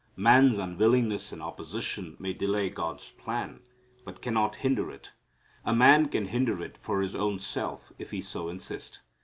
Man's 0.17 0.57
unwillingness 0.57 1.31
and 1.31 1.43
opposition 1.43 2.15
may 2.17 2.33
delay 2.33 2.71
God's 2.71 3.11
plan, 3.11 3.59
but 4.03 4.19
cannot 4.19 4.55
hinder 4.55 4.89
it. 4.89 5.11
A 5.63 5.75
man 5.75 6.07
can 6.09 6.25
hinder 6.25 6.59
it 6.63 6.75
for 6.75 7.01
his 7.03 7.15
own 7.15 7.37
self 7.37 7.91
if 7.99 8.09
he 8.09 8.19
so 8.19 8.49
insist. 8.49 9.01